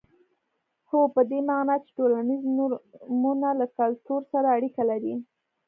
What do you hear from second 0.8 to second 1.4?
هو په دې